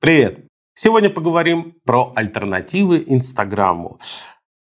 [0.00, 0.46] Привет!
[0.74, 4.00] Сегодня поговорим про альтернативы Инстаграму.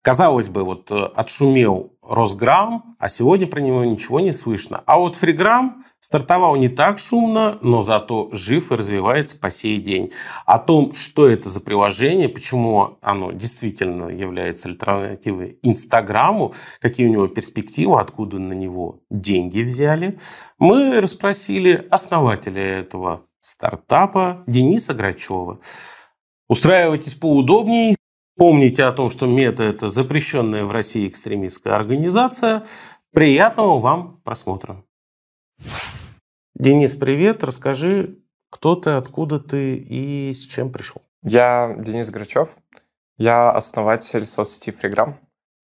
[0.02, 4.82] Казалось бы, вот э, отшумел Росграм, а сегодня про него ничего не слышно.
[4.86, 10.12] А вот Фриграм стартовал не так шумно, но зато жив и развивается по сей день.
[10.46, 17.28] О том, что это за приложение, почему оно действительно является альтернативой Инстаграму, какие у него
[17.28, 20.18] перспективы, откуда на него деньги взяли,
[20.60, 25.60] мы расспросили основателя этого стартапа Дениса Грачева.
[26.48, 27.96] Устраивайтесь поудобней,
[28.38, 32.66] Помните о том, что МЕТА– это запрещенная в России экстремистская организация.
[33.14, 34.84] Приятного вам просмотра.
[36.54, 37.46] Денис, привет.
[37.46, 41.02] Расскажи, кто ты, откуда ты и с чем пришел.
[41.24, 42.58] Я Денис Грачев.
[43.18, 45.18] Я основатель соцсети Фриграм.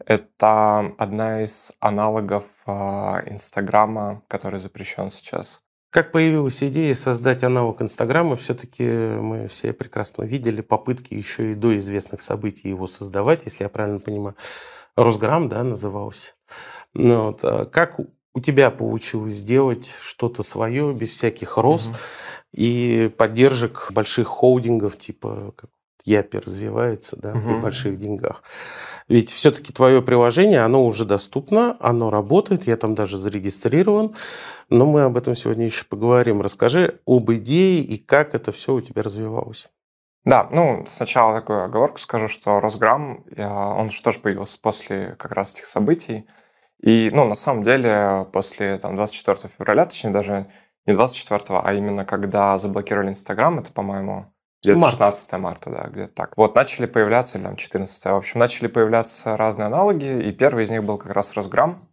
[0.05, 5.61] Это одна из аналогов а, Инстаграма, который запрещен сейчас.
[5.91, 11.77] Как появилась идея создать аналог Инстаграма, все-таки мы все прекрасно видели попытки еще и до
[11.77, 14.35] известных событий его создавать, если я правильно понимаю.
[14.95, 16.31] Росграм, да, назывался.
[16.93, 17.39] Ну, вот.
[17.43, 17.99] А как
[18.33, 21.97] у тебя получилось сделать что-то свое без всяких роз угу.
[22.53, 25.69] и поддержек больших холдингов, типа как
[26.05, 27.41] Япи развивается, да, угу.
[27.41, 28.43] при больших деньгах.
[29.11, 34.15] Ведь все-таки твое приложение, оно уже доступно, оно работает, я там даже зарегистрирован,
[34.69, 36.39] но мы об этом сегодня еще поговорим.
[36.41, 39.67] Расскажи об идее и как это все у тебя развивалось.
[40.23, 45.51] Да, ну, сначала такую оговорку скажу, что Росграм, он же тоже появился после как раз
[45.51, 46.25] этих событий.
[46.81, 50.47] И, ну, на самом деле, после там, 24 февраля, точнее, даже
[50.85, 54.93] не 24, а именно когда заблокировали Инстаграм, это, по-моему, где-то Март.
[54.93, 56.37] 16 марта, да, где-то так.
[56.37, 60.69] Вот начали появляться, или там 14 в общем, начали появляться разные аналоги, и первый из
[60.69, 61.87] них был как раз Росграм.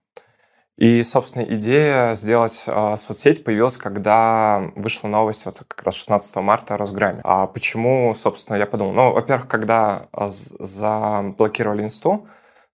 [0.76, 6.74] И, собственно, идея сделать э, соцсеть появилась, когда вышла новость вот как раз 16 марта
[6.74, 7.20] о Росграме.
[7.24, 8.92] А почему, собственно, я подумал?
[8.92, 12.28] Ну, во-первых, когда заблокировали инсту,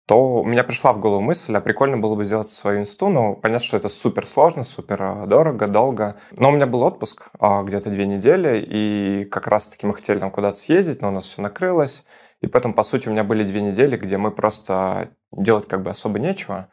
[0.06, 3.36] то у меня пришла в голову мысль, а прикольно было бы сделать свою инсту, но
[3.36, 6.18] понятно, что это супер сложно, супер дорого, долго.
[6.32, 10.30] Но у меня был отпуск а, где-то две недели, и как раз-таки мы хотели там
[10.30, 12.04] куда-то съездить, но у нас все накрылось.
[12.42, 15.92] И поэтому, по сути, у меня были две недели, где мы просто делать как бы
[15.92, 16.68] особо нечего.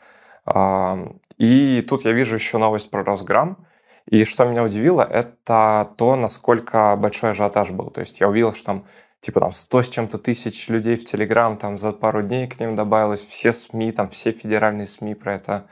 [0.45, 0.99] А,
[1.39, 3.65] и тут я вижу еще новость про Росграм.
[4.07, 7.91] И что меня удивило, это то, насколько большой ажиотаж был.
[7.91, 8.87] То есть я увидел, что там
[9.21, 12.75] типа там 100 с чем-то тысяч людей в Телеграм, там за пару дней к ним
[12.75, 15.67] добавилось, все СМИ, там все федеральные СМИ про это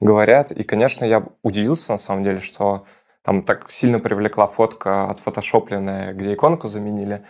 [0.00, 0.52] говорят.
[0.52, 2.84] И, конечно, я удивился на самом деле, что
[3.22, 7.24] там так сильно привлекла фотка отфотошопленная, где иконку заменили.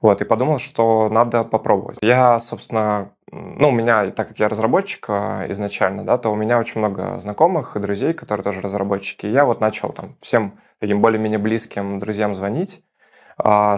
[0.00, 1.98] Вот, и подумал, что надо попробовать.
[2.00, 6.58] Я, собственно, ну, у меня, так как я разработчик а, изначально, да, то у меня
[6.58, 9.26] очень много знакомых и друзей, которые тоже разработчики.
[9.26, 12.82] И я вот начал там всем таким более-менее близким друзьям звонить,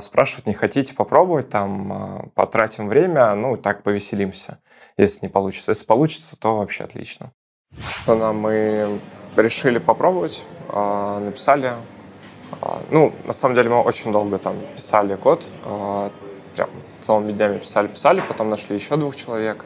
[0.00, 4.59] спрашивать, не хотите попробовать, там, а, потратим время, ну, так повеселимся,
[4.97, 5.73] если не получится.
[5.73, 7.33] Если получится, то вообще отлично.
[8.06, 9.01] Мы
[9.37, 11.75] решили попробовать, а, написали.
[12.91, 15.49] Ну, на самом деле мы очень долго там писали код,
[16.55, 16.69] прям
[17.01, 19.65] целыми днями писали-писали, потом нашли еще двух человек,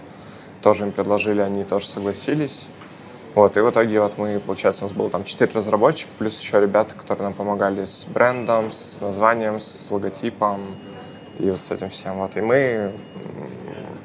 [0.62, 2.68] тоже им предложили, они тоже согласились.
[3.36, 6.58] Вот, и в итоге вот мы, получается, у нас было там 4 разработчика, плюс еще
[6.58, 10.62] ребята, которые нам помогали с брендом, с названием, с логотипом
[11.38, 12.16] и вот с этим всем.
[12.16, 12.92] Вот, и мы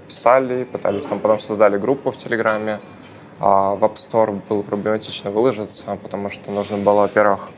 [0.06, 2.80] писали, пытались там, потом создали группу в Телеграме.
[3.40, 7.52] А в App Store было проблематично выложиться, потому что нужно было, во-первых,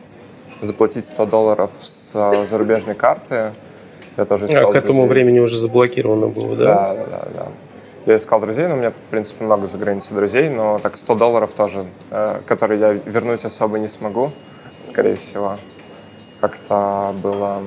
[0.61, 2.13] заплатить 100 долларов с
[2.51, 3.51] зарубежной карты.
[4.15, 5.07] Я тоже а к этому друзей.
[5.07, 6.65] времени уже заблокировано было, да?
[6.65, 7.27] Да, да, да.
[7.33, 7.47] да.
[8.05, 11.15] Я искал друзей, но у меня, в принципе, много за границей друзей, но так 100
[11.15, 14.31] долларов тоже, э, которые я вернуть особо не смогу,
[14.83, 15.55] скорее всего.
[16.41, 17.63] Как-то было...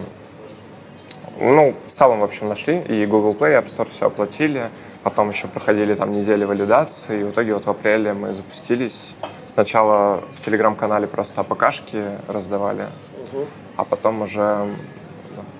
[1.41, 4.69] Ну, в целом, в общем, нашли, и Google Play, и App Store все оплатили,
[5.03, 9.15] потом еще проходили там недели валидации, и в итоге вот в апреле мы запустились.
[9.47, 12.87] Сначала в Телеграм-канале просто АПКшки раздавали,
[13.33, 13.45] угу.
[13.77, 14.67] а потом уже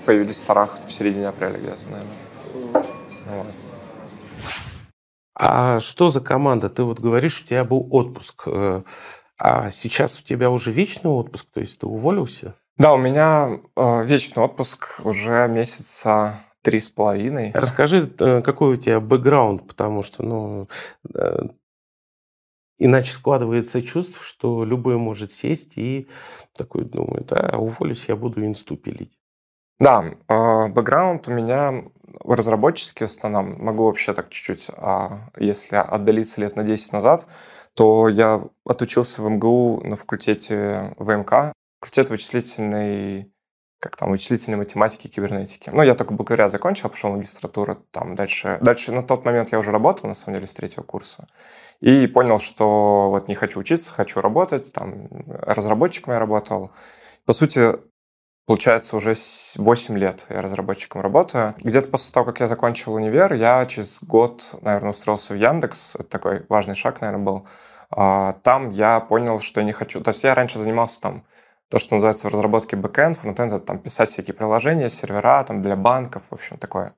[0.05, 2.13] появились в старах в середине апреля где-то, наверное.
[2.55, 2.85] Угу.
[3.39, 3.66] Вот.
[5.39, 6.71] А что за команда?
[6.71, 8.45] Ты вот говоришь, у тебя был отпуск.
[8.47, 8.83] Э,
[9.39, 12.55] а сейчас у тебя уже вечный отпуск, то есть ты уволился?
[12.79, 17.53] Да, у меня э, вечный отпуск уже месяца три с половиной.
[17.55, 20.69] Расскажи, э, какой у тебя бэкграунд, потому что, ну,
[22.79, 26.09] иначе складывается чувство, что любой может сесть и
[26.57, 29.19] такой думает, а, уволюсь, я буду инсту пилить.
[29.79, 31.85] Да, бэкграунд у меня
[32.25, 33.63] разработческий в основном.
[33.63, 37.27] Могу вообще так чуть-чуть, а если отдалиться лет на 10 назад,
[37.75, 43.31] то я отучился в МГУ на факультете ВМК, факультет вычислительной
[43.79, 45.71] как там, вычислительной математики, кибернетики.
[45.71, 48.59] Ну, я только бакалавриат закончил, пошел в магистратуру, там дальше.
[48.63, 51.29] Дальше на тот момент я уже работал, на самом деле, с третьего курса.
[51.81, 56.73] И понял, что вот не хочу учиться, хочу работать, там, разработчиком я работал.
[57.27, 57.75] По сути,
[58.47, 59.15] Получается, уже
[59.57, 61.57] 8 лет я разработчиком работаю.
[61.59, 65.97] Где-то после того, как я закончил универ, я через год, наверное, устроился в Яндекс.
[65.97, 67.49] Это такой важный шаг, наверное, был.
[67.91, 70.01] А, там я понял, что я не хочу...
[70.01, 71.25] То есть я раньше занимался там
[71.69, 75.75] то, что называется в разработке бэкэнд, фронтенд, это там писать всякие приложения, сервера там для
[75.75, 76.95] банков, в общем, такое.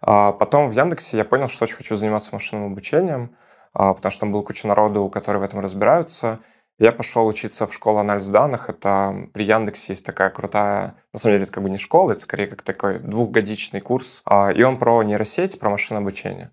[0.00, 3.34] А потом в Яндексе я понял, что очень хочу заниматься машинным обучением,
[3.72, 6.38] а, потому что там было куча народу, которые в этом разбираются.
[6.78, 8.68] Я пошел учиться в школу анализ данных.
[8.68, 10.96] Это при Яндексе есть такая крутая...
[11.12, 14.22] На самом деле, это как бы не школа, это скорее как такой двухгодичный курс.
[14.24, 16.50] А, и он про нейросеть, про машинное обучение.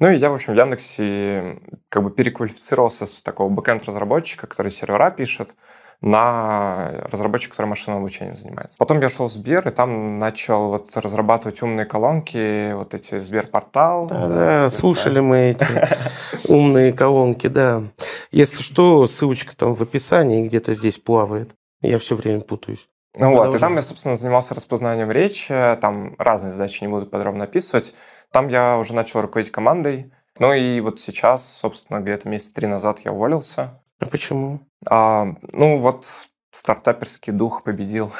[0.00, 5.10] Ну и я, в общем, в Яндексе как бы переквалифицировался с такого бэкэнд-разработчика, который сервера
[5.10, 5.54] пишет,
[6.00, 8.78] на разработчика, который машинным обучением занимается.
[8.78, 14.06] Потом я шел в Сбер, и там начал вот разрабатывать умные колонки, вот эти Сберпортал.
[14.06, 15.66] Да, да, слушали мы эти
[16.48, 17.82] умные колонки, да.
[18.30, 21.50] Если что, ссылочка там в описании где-то здесь плавает.
[21.82, 22.88] Я все время путаюсь.
[23.18, 27.44] Ну вот, и там я, собственно, занимался распознанием речи, там разные задачи, не буду подробно
[27.44, 27.92] описывать.
[28.30, 30.12] Там я уже начал руководить командой.
[30.38, 33.79] Ну и вот сейчас, собственно, где-то месяца три назад я уволился.
[34.00, 34.60] А почему?
[34.88, 36.06] А, ну вот
[36.52, 38.12] стартаперский дух победил.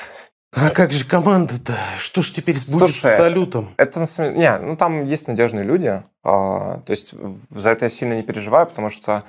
[0.53, 1.77] А как же команда-то?
[1.99, 3.75] Что ж теперь Слушай, будет с салютом?
[3.77, 4.01] Это.
[4.31, 6.03] Не, ну там есть надежные люди.
[6.23, 7.15] А, то есть
[7.51, 9.25] за это я сильно не переживаю, потому что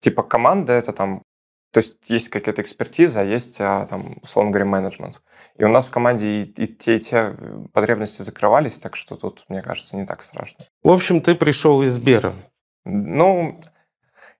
[0.00, 1.22] типа команда это там
[1.70, 5.22] то есть есть какая-то экспертиза, а есть, а, там, условно говоря, менеджмент.
[5.58, 7.34] И у нас в команде и, и те, и те
[7.74, 10.64] потребности закрывались, так что тут, мне кажется, не так страшно.
[10.82, 12.32] В общем, ты пришел из Сбера.
[12.86, 13.60] Ну,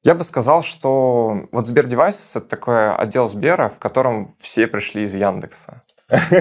[0.05, 5.15] я бы сказал, что вот SberDevices это такой отдел Сбера, в котором все пришли из
[5.15, 5.83] Яндекса.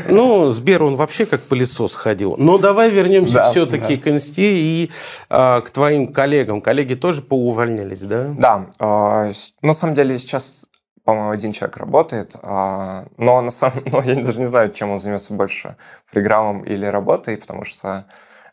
[0.08, 2.36] Ну, Сбер, он вообще как пылесос ходил.
[2.38, 4.04] Но давай вернемся да, все-таки да.
[4.04, 4.92] к инсте и
[5.30, 6.62] а, к твоим коллегам.
[6.62, 8.34] Коллеги тоже поувольнялись, да?
[8.38, 8.70] Да.
[8.80, 9.30] А,
[9.62, 10.68] на самом деле сейчас,
[11.04, 15.00] по-моему, один человек работает, а, но, на самом, но я даже не знаю, чем он
[15.00, 15.76] занимается больше,
[16.06, 18.06] фриграммом или работой, потому что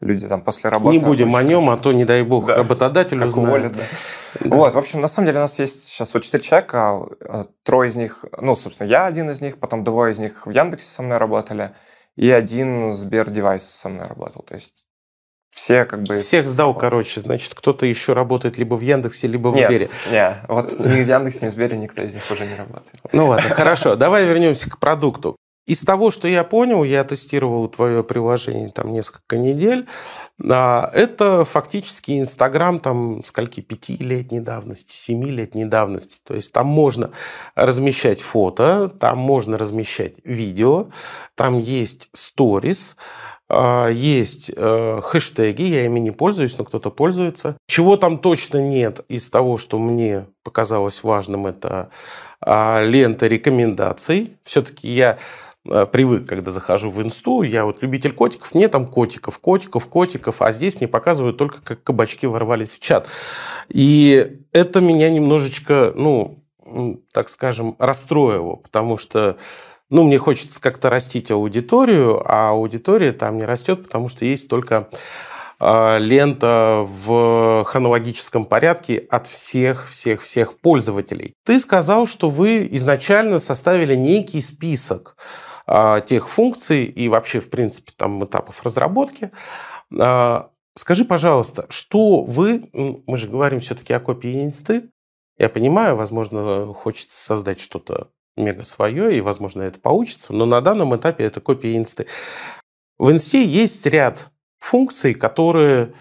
[0.05, 0.97] люди там после работы...
[0.97, 2.56] Не будем о нем, а то, не дай бог, да.
[2.56, 3.49] работодатель как узнает.
[3.49, 3.83] Уволят, да.
[4.41, 4.56] Да.
[4.56, 7.89] Вот, в общем, на самом деле у нас есть сейчас вот четыре человека, а, трое
[7.89, 11.03] из них, ну, собственно, я один из них, потом двое из них в Яндексе со
[11.03, 11.75] мной работали,
[12.17, 14.43] и один SberDevices со мной работал.
[14.43, 14.85] То есть
[15.51, 16.19] все как бы...
[16.19, 16.81] Всех сдал, вот.
[16.81, 17.21] короче.
[17.21, 19.87] Значит, кто-то еще работает либо в Яндексе, либо в Нет, Сбере.
[20.11, 22.99] Нет, вот ни в Яндексе, ни в Сбере никто из них уже не работает.
[23.12, 23.97] Ну ладно, хорошо.
[23.97, 25.37] Давай вернемся к продукту.
[25.66, 29.87] Из того, что я понял, я тестировал твое приложение там несколько недель,
[30.50, 36.20] а, это фактически Инстаграм там скольки, пятилетней давности, семилетней давности.
[36.22, 37.12] То есть там можно
[37.55, 40.88] размещать фото, там можно размещать видео,
[41.34, 42.96] там есть сторис,
[43.49, 47.56] а, есть э, хэштеги, я ими не пользуюсь, но кто-то пользуется.
[47.66, 51.90] Чего там точно нет из того, что мне показалось важным, это
[52.40, 54.37] а, лента рекомендаций.
[54.44, 55.19] Все-таки я
[55.64, 60.52] привык, когда захожу в инсту, я вот любитель котиков, мне там котиков, котиков, котиков, а
[60.52, 63.08] здесь мне показывают только, как кабачки ворвались в чат.
[63.69, 66.43] И это меня немножечко, ну,
[67.12, 69.38] так скажем, расстроило, потому что
[69.90, 74.88] ну, мне хочется как-то растить аудиторию, а аудитория там не растет, потому что есть только
[75.61, 81.35] э, лента в хронологическом порядке от всех, всех, всех пользователей.
[81.44, 85.53] Ты сказал, что вы изначально составили некий список а,
[86.06, 89.30] тех функций и вообще, в принципе, там этапов разработки.
[89.99, 94.90] А, скажи, пожалуйста, что вы, мы же говорим все-таки о копии инсты,
[95.38, 100.94] я понимаю, возможно, хочется создать что-то мега свое, и, возможно, это получится, но на данном
[100.97, 102.06] этапе это копия инсты.
[102.99, 104.28] В инсте есть ряд
[104.59, 105.94] функций, которые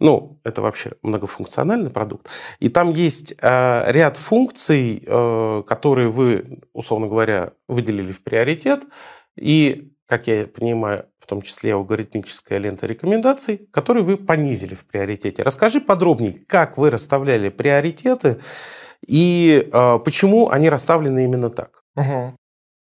[0.00, 2.28] ну, это вообще многофункциональный продукт.
[2.58, 8.84] И там есть э, ряд функций, э, которые вы, условно говоря, выделили в приоритет.
[9.36, 15.42] И, как я понимаю, в том числе алгоритмическая лента рекомендаций, которые вы понизили в приоритете.
[15.42, 18.40] Расскажи подробнее, как вы расставляли приоритеты
[19.06, 21.82] и э, почему они расставлены именно так.
[21.96, 22.36] Угу.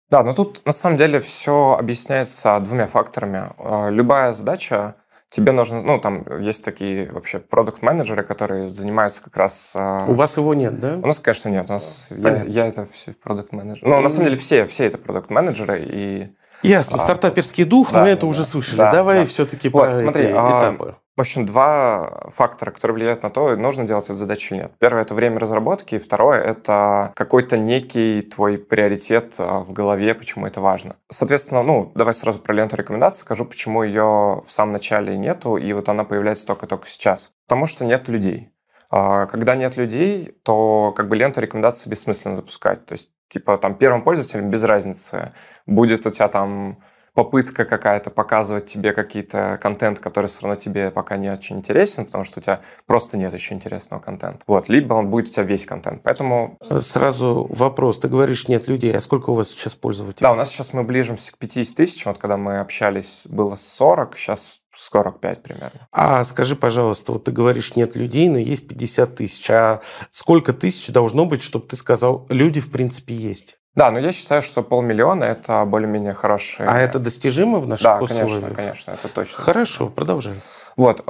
[0.09, 3.49] Да, но тут на самом деле все объясняется двумя факторами.
[3.57, 4.95] Э, любая задача
[5.33, 9.73] тебе нужно, ну, там есть такие вообще продукт-менеджеры, которые занимаются как раз...
[9.75, 10.99] А, У вас его нет, да?
[11.01, 11.65] У нас, конечно, нет.
[11.69, 13.83] У нас, я, я это все продукт-менеджер.
[13.83, 16.29] Ну, на самом деле, все, все это продукт-менеджеры, и
[16.61, 18.77] Ясно, а, стартаперский дух, да, мы это да, уже слышали.
[18.77, 19.25] Да, Давай да.
[19.25, 20.95] все-таки вот, про смотри, эти а, этапы.
[21.15, 24.71] В общем, два фактора, которые влияют на то, нужно делать эту задачу или нет.
[24.79, 30.47] Первое— это время разработки, и второе— это какой-то некий твой приоритет а, в голове, почему
[30.47, 30.97] это важно.
[31.09, 35.71] Соответственно, ну, давай сразу про ленту рекомендаций скажу, почему ее в самом начале нету, и
[35.73, 37.31] вот она появляется только-только сейчас.
[37.47, 38.49] Потому что нет людей.
[38.89, 42.87] А, когда нет людей, то как бы ленту рекомендаций бессмысленно запускать.
[42.87, 45.31] То есть, типа, там, первым пользователям без разницы,
[45.67, 46.79] будет у тебя там
[47.13, 52.23] попытка какая-то показывать тебе какие-то контент, который все равно тебе пока не очень интересен, потому
[52.23, 54.39] что у тебя просто нет еще интересного контента.
[54.47, 56.01] Вот, либо он будет у тебя весь контент.
[56.03, 56.57] Поэтому...
[56.61, 57.99] Сразу вопрос.
[57.99, 58.95] Ты говоришь, нет людей.
[58.95, 60.23] А сколько у вас сейчас пользователей?
[60.23, 62.11] Да, у нас сейчас мы ближимся к 50 тысячам.
[62.11, 65.87] Вот когда мы общались, было 40, сейчас 45 примерно.
[65.91, 69.49] А скажи, пожалуйста, вот ты говоришь, нет людей, но есть 50 тысяч.
[69.51, 73.59] А сколько тысяч должно быть, чтобы ты сказал, люди в принципе есть?
[73.75, 76.67] Да, но я считаю, что полмиллиона– это более-менее хорошие...
[76.69, 78.29] А это достижимо в наших да, условиях?
[78.29, 79.43] конечно, конечно, это точно.
[79.43, 80.35] Хорошо, продолжай.
[80.77, 81.03] Вот,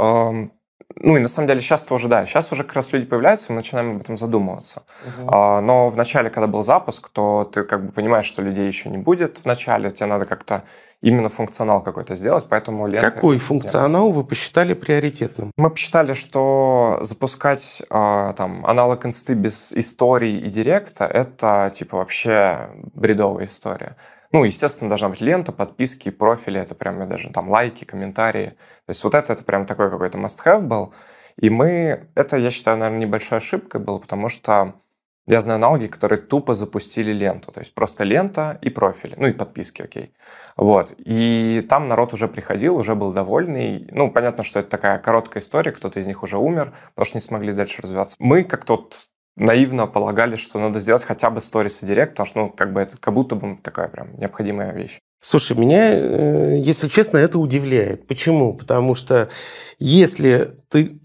[0.96, 3.58] ну и на самом деле сейчас тоже, да, сейчас уже как раз люди появляются, мы
[3.58, 4.84] начинаем об этом задумываться.
[5.06, 5.30] Угу.
[5.32, 8.90] А, но в начале, когда был запуск, то ты как бы понимаешь, что людей еще
[8.90, 10.64] не будет в начале, тебе надо как-то
[11.02, 13.12] именно функционал какой-то сделать, поэтому ленты...
[13.12, 15.52] Какой функционал вы посчитали приоритетным?
[15.58, 22.70] Мы посчитали, что запускать э, там аналог инсты без истории и директа— это типа вообще
[22.94, 23.98] бредовая история.
[24.34, 28.50] Ну, естественно, должна быть лента, подписки, профили, это прям даже там лайки, комментарии.
[28.86, 30.94] То есть вот это, это прям такой какой-то must-have был.
[31.38, 34.74] И мы, это, я считаю, наверное, небольшой ошибкой было, потому что
[35.28, 37.52] я знаю аналоги, которые тупо запустили ленту.
[37.52, 39.14] То есть просто лента и профили.
[39.18, 40.14] Ну и подписки, окей.
[40.58, 40.94] Вот.
[40.98, 43.88] И там народ уже приходил, уже был довольный.
[43.92, 47.22] Ну, понятно, что это такая короткая история, кто-то из них уже умер, потому что не
[47.22, 48.18] смогли дальше развиваться.
[48.20, 52.40] Мы как-то вот наивно полагали, что надо сделать хотя бы сторис и директ, потому что,
[52.40, 55.00] ну, как бы это как будто бы такая прям необходимая вещь.
[55.22, 58.08] Слушай, меня, э, если честно, это удивляет.
[58.08, 58.54] Почему?
[58.54, 59.30] Потому что
[59.80, 61.00] если ты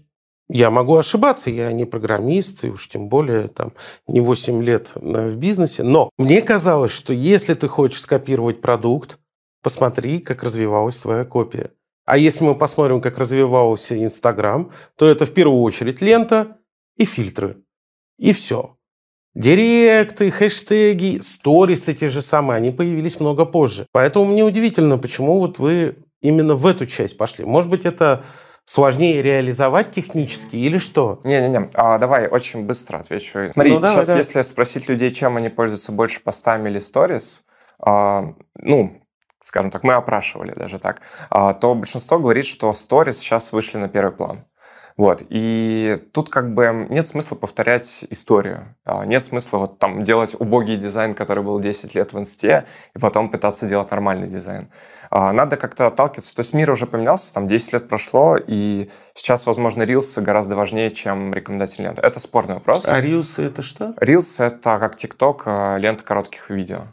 [0.51, 3.73] я могу ошибаться, я не программист, и уж тем более там
[4.07, 5.83] не 8 лет в бизнесе.
[5.83, 9.19] Но мне казалось, что если ты хочешь скопировать продукт,
[9.61, 11.71] посмотри, как развивалась твоя копия.
[12.05, 16.57] А если мы посмотрим, как развивался Инстаграм, то это в первую очередь лента
[16.97, 17.57] и фильтры.
[18.19, 18.75] И все.
[19.33, 23.87] Директы, хэштеги, сторисы те же самые, они появились много позже.
[23.91, 27.45] Поэтому мне удивительно, почему вот вы именно в эту часть пошли.
[27.45, 28.25] Может быть, это
[28.65, 31.21] сложнее реализовать технически или что?
[31.23, 33.51] Не-не-не, а, давай очень быстро отвечу.
[33.53, 34.23] Смотри, ну, давай, сейчас давай.
[34.23, 37.45] если спросить людей, чем они пользуются больше постами или сторис,
[37.79, 39.01] а, ну,
[39.41, 43.87] скажем так, мы опрашивали даже так, а, то большинство говорит, что сторис сейчас вышли на
[43.87, 44.45] первый план.
[44.99, 45.23] Вот.
[45.29, 48.75] И тут как бы нет смысла повторять историю.
[48.83, 52.99] А, нет смысла вот там делать убогий дизайн, который был 10 лет в инсте, и
[52.99, 54.67] потом пытаться делать нормальный дизайн.
[55.09, 56.35] А, надо как-то отталкиваться.
[56.35, 60.91] То есть мир уже поменялся, там 10 лет прошло, и сейчас, возможно, рилсы гораздо важнее,
[60.91, 62.01] чем рекомендательные ленты.
[62.01, 62.85] Это спорный вопрос.
[62.85, 63.93] А рилсы это что?
[64.01, 66.87] Рилсы это как ТикТок, а, лента коротких видео.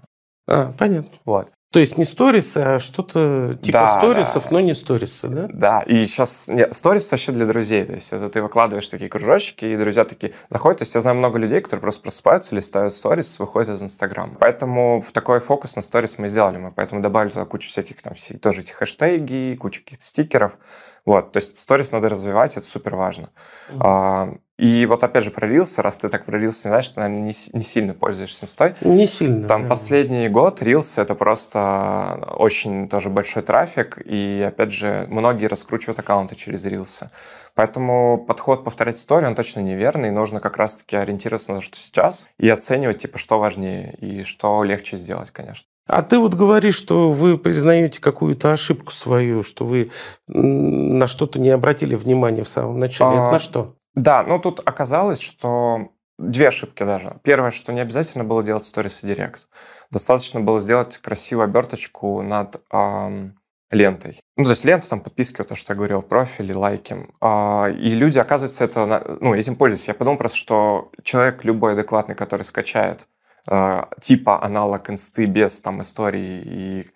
[0.47, 1.11] А, понятно.
[1.25, 1.51] Вот.
[1.77, 4.49] То есть не сторисы, а что-то типа да, сторисов, да.
[4.53, 5.47] но не сторисы, да?
[5.53, 7.85] Да, и сейчас нет, сторис вообще для друзей.
[7.85, 10.79] То есть это ты выкладываешь такие кружочки, и друзья такие заходят.
[10.79, 14.37] То есть я знаю много людей, которые просто просыпаются, листают сторис, выходят из Инстаграма.
[14.41, 16.57] Поэтому в такой фокус на сторис мы сделали.
[16.57, 20.57] Мы поэтому добавили туда кучу всяких там тоже эти хэштеги, кучу каких-то стикеров.
[21.05, 23.29] Вот, то есть сторис надо развивать, это супер важно.
[23.69, 23.79] Mm-hmm.
[23.81, 27.01] А, и вот опять же про Reels, раз ты так про Reels не знаешь, ты,
[27.01, 28.75] наверное, не, не сильно пользуешься инстой.
[28.81, 29.47] Не сильно.
[29.47, 29.69] Там да.
[29.69, 36.37] последний год Reels это просто очень тоже большой трафик, и опять же многие раскручивают аккаунты
[36.37, 37.07] через Reels.
[37.55, 42.27] Поэтому подход повторять историю, он точно неверный, нужно как раз-таки ориентироваться на то, что сейчас,
[42.39, 45.69] и оценивать, типа, что важнее, и что легче сделать, конечно.
[45.87, 49.91] А ты вот говоришь, что вы признаете какую-то ошибку свою, что вы
[50.27, 53.19] на что-то не обратили внимания в самом начале.
[53.19, 53.77] А, Это на что?
[53.97, 55.89] Да, ну тут оказалось, что
[56.19, 57.19] две ошибки даже.
[57.25, 59.49] Первое, что не обязательно было делать сторис и директ.
[59.91, 63.39] Достаточно было сделать красивую оберточку над эм,
[63.71, 64.21] лентой.
[64.37, 67.09] Ну, то есть лента, там, подписки, вот то, что я говорил, профили, лайки.
[67.21, 69.91] А, и люди, оказывается, это, ну, этим пользуются.
[69.91, 73.09] Я подумал просто, что человек любой адекватный, который скачает
[73.49, 76.87] а, типа аналог инсты без там истории и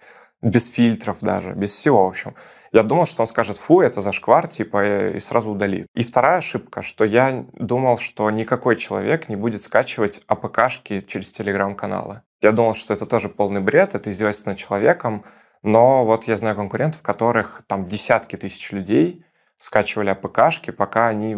[0.42, 2.34] без фильтров даже, без всего, в общем.
[2.72, 5.86] Я думал, что он скажет, фу, это зашквар, типа, и сразу удалит.
[5.94, 12.22] И вторая ошибка, что я думал, что никакой человек не будет скачивать АПКшки через телеграм-каналы.
[12.40, 15.24] Я думал, что это тоже полный бред, это издевательство над человеком,
[15.62, 19.24] но вот я знаю конкурентов, которых там десятки тысяч людей
[19.58, 21.32] скачивали АПКшки, пока они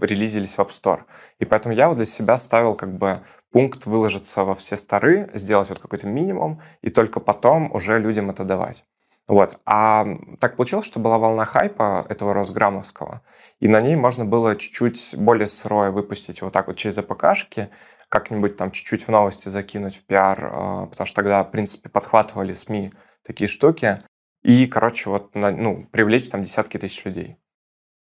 [0.00, 1.00] релизились в App Store.
[1.40, 5.70] И поэтому я вот для себя ставил как бы пункт выложиться во все стары, сделать
[5.70, 8.84] вот какой-то минимум, и только потом уже людям это давать.
[9.28, 9.60] Вот.
[9.66, 10.06] А
[10.40, 13.20] так получилось, что была волна хайпа этого Росграммовского,
[13.60, 17.68] и на ней можно было чуть-чуть более сырое выпустить вот так вот через АПКшки,
[18.08, 22.54] как-нибудь там чуть-чуть в новости закинуть в пиар, а, потому что тогда, в принципе, подхватывали
[22.54, 22.92] СМИ
[23.22, 24.00] такие штуки,
[24.42, 27.36] и, короче, вот, ну, привлечь там десятки тысяч людей.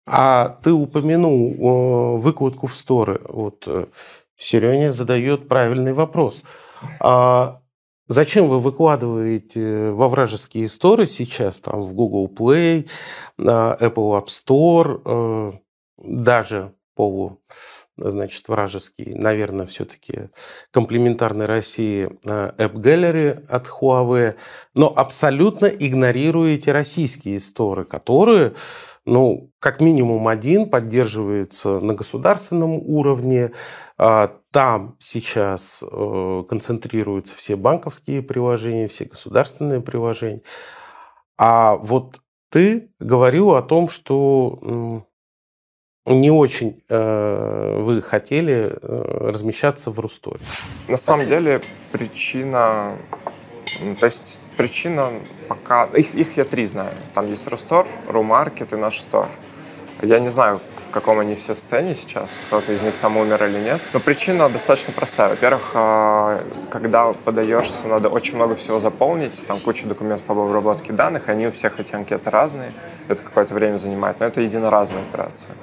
[0.08, 3.22] А ты упомянул выкладку в сторы.
[3.28, 3.88] Вот э,
[4.36, 6.44] Сереня задает правильный вопрос.
[7.00, 7.62] А
[8.12, 12.90] Зачем вы выкладываете во вражеские сторы сейчас, там в Google Play,
[13.40, 15.52] Apple App Store, э,
[15.98, 17.40] даже полу
[17.96, 20.30] значит, вражеский, наверное, все-таки
[20.72, 24.36] комплементарной России э, App Gallery от Huawei,
[24.74, 28.56] но абсолютно игнорируете российские сторы, которые
[29.06, 33.52] ну, как минимум один поддерживается на государственном уровне.
[33.98, 40.42] А, там сейчас э, концентрируются все банковские приложения, все государственные приложения.
[41.38, 45.06] А вот ты говорил о том, что
[46.06, 50.40] не очень э, вы хотели э, размещаться в Русторе.
[50.88, 52.98] На самом деле причина,
[54.00, 55.12] то есть причина
[55.48, 56.94] пока, их, их я три знаю.
[57.14, 59.28] Там есть Рустор, Румаркет и наш стор.
[60.02, 60.60] Я не знаю,
[60.90, 63.82] в каком они все состоянии сейчас, кто-то из них там умер или нет.
[63.94, 65.30] Но причина достаточно простая.
[65.30, 71.30] Во-первых, а, когда подаешься, надо очень много всего заполнить, там куча документов об обработке данных,
[71.30, 72.74] они у всех эти анкеты разные,
[73.08, 75.56] это какое-то время занимает, но это единоразовая операция.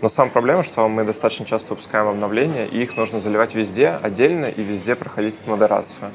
[0.00, 4.46] Но самая проблема, что мы достаточно часто выпускаем обновления, и их нужно заливать везде отдельно
[4.46, 6.10] и везде проходить модерацию.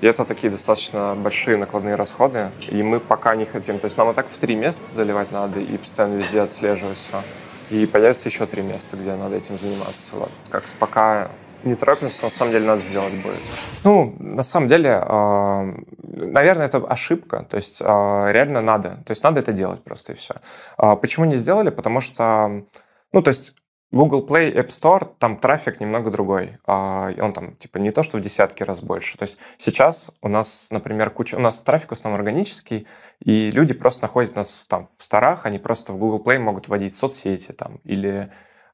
[0.00, 3.78] И это такие достаточно большие накладные расходы, и мы пока не хотим.
[3.78, 7.22] То есть нам и так в три места заливать надо и постоянно везде отслеживать все.
[7.70, 10.16] И появится еще три места, где надо этим заниматься.
[10.16, 10.30] Вот.
[10.48, 11.30] Как пока
[11.64, 13.38] не торопимся, на самом деле надо сделать будет.
[13.84, 15.62] Ну, на самом деле, э,
[16.02, 17.46] наверное, это ошибка.
[17.48, 17.84] То есть э,
[18.32, 19.02] реально надо.
[19.04, 20.34] То есть надо это делать просто и все.
[20.78, 21.70] Э, почему не сделали?
[21.70, 22.64] Потому что,
[23.12, 23.54] ну, то есть
[23.92, 26.58] Google Play App Store, там трафик немного другой.
[26.66, 29.18] А, он там, типа, не то, что в десятки раз больше.
[29.18, 31.36] То есть сейчас у нас, например, куча...
[31.36, 32.86] У нас трафик в основном органический,
[33.24, 36.94] и люди просто находят нас там в старах, они просто в Google Play могут вводить
[36.94, 38.30] соцсети там или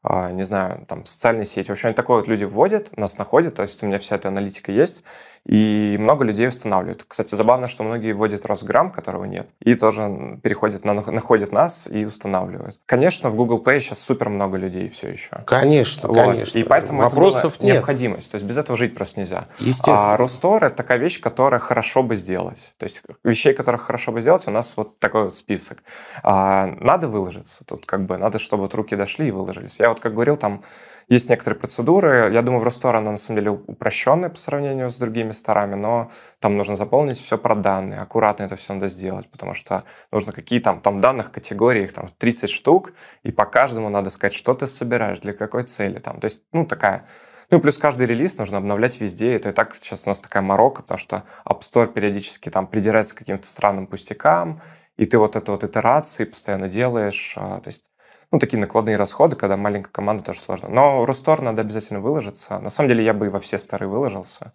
[0.09, 1.69] а, не знаю, там, социальные сети.
[1.69, 4.29] В общем, они такое вот люди вводят, нас находят, то есть у меня вся эта
[4.29, 5.03] аналитика есть,
[5.47, 7.05] и много людей устанавливают.
[7.07, 12.05] Кстати, забавно, что многие вводят Росграмм, которого нет, и тоже переходят на, находят нас и
[12.05, 12.81] устанавливают.
[12.87, 15.45] Конечно, в Google Play сейчас супер много людей все еще.
[15.47, 16.17] Конечно, вот.
[16.17, 16.59] конечно.
[16.59, 17.75] И поэтому Вопросов это нет.
[17.77, 18.33] необходимость.
[18.33, 19.47] То есть без этого жить просто нельзя.
[19.61, 20.15] Естественно.
[20.15, 22.75] А Рустор— это такая вещь, которая хорошо бы сделать.
[22.79, 25.79] То есть вещей, которых хорошо бы сделать, у нас вот такой вот список.
[26.25, 27.65] А, надо выложиться.
[27.65, 29.79] Тут как бы надо, чтобы вот руки дошли и выложились.
[29.79, 30.63] Я вот как говорил, там
[31.09, 32.31] есть некоторые процедуры.
[32.33, 36.11] Я думаю, в Ростор она на самом деле упрощенная по сравнению с другими старами, но
[36.41, 38.01] там нужно заполнить все про данные.
[38.01, 42.09] Аккуратно это все надо сделать, потому что нужно какие там, там данных категории, их там
[42.09, 42.93] 30 штук,
[43.23, 45.99] и по каждому надо сказать, что ты собираешь, для какой цели.
[45.99, 46.21] Там.
[46.21, 47.07] То есть, ну, такая
[47.51, 49.33] ну, плюс каждый релиз нужно обновлять везде.
[49.35, 53.15] Это и так сейчас у нас такая морока, потому что App Store периодически там придирается
[53.15, 54.61] к каким-то странным пустякам,
[54.97, 57.35] и ты вот это вот итерации постоянно делаешь.
[57.37, 57.91] А, то есть
[58.33, 60.69] ну, такие накладные расходы, когда маленькая команда, тоже сложно.
[60.69, 62.59] Но Рустор надо обязательно выложиться.
[62.59, 64.53] На самом деле я бы и во все старые выложился.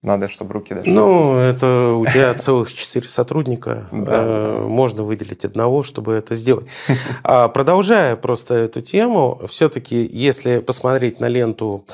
[0.00, 0.92] Надо, чтобы руки дошли.
[0.92, 3.88] Ну, это у тебя целых четыре сотрудника.
[3.90, 6.68] Э, можно выделить одного, чтобы это сделать.
[7.24, 11.84] А продолжая просто эту тему, все-таки, если посмотреть на ленту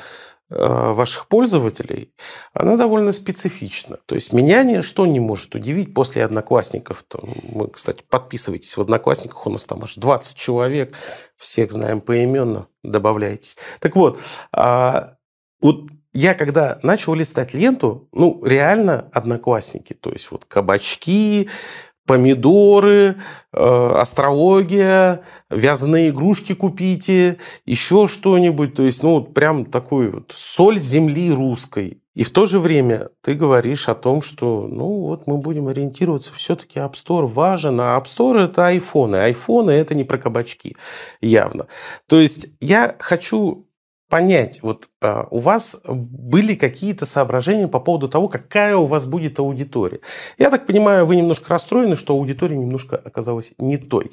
[0.49, 2.13] ваших пользователей,
[2.53, 3.97] она довольно специфична.
[4.05, 7.03] То есть меня ничто не может удивить после одноклассников.
[7.07, 10.93] Там, мы, кстати, подписывайтесь в одноклассниках, у нас там аж 20 человек,
[11.35, 13.57] всех знаем поименно, добавляйтесь.
[13.79, 14.19] Так вот,
[14.51, 15.15] а,
[15.61, 21.49] вот я когда начал листать ленту, ну, реально одноклассники, то есть вот кабачки,
[22.05, 23.17] помидоры,
[23.51, 28.75] э, астрология, вязаные игрушки купите, еще что-нибудь.
[28.75, 32.01] То есть, ну, вот прям такой вот соль земли русской.
[32.15, 36.33] И в то же время ты говоришь о том, что, ну, вот мы будем ориентироваться,
[36.33, 39.17] все-таки App Store важен, а App Store это айфоны.
[39.17, 40.77] Айфоны это не про кабачки,
[41.19, 41.67] явно.
[42.07, 43.64] То есть я хочу
[44.09, 49.39] понять, вот а, у вас были какие-то соображения по поводу того, какая у вас будет
[49.39, 49.99] аудитория.
[50.37, 54.11] Я так понимаю, вы немножко расстроены, что аудитория немножко оказалась не той.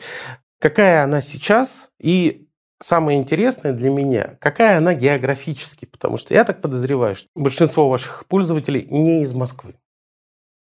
[0.60, 2.48] Какая она сейчас и
[2.80, 8.26] самое интересное для меня, какая она географически, потому что я так подозреваю, что большинство ваших
[8.26, 9.74] пользователей не из Москвы.